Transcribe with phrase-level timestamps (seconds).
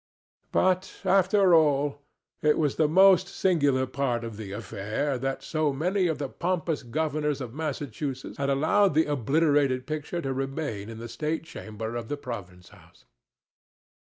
[0.51, 2.01] But, after all,
[2.41, 6.81] it was the most singular part of the affair that so many of the pompous
[6.81, 12.07] governors of Massachusetts had allowed the obliterated picture to remain in the state chamber of
[12.07, 13.05] the province house.